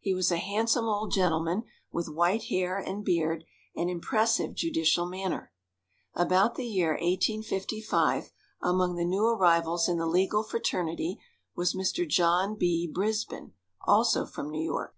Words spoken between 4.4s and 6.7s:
judicial manner. About the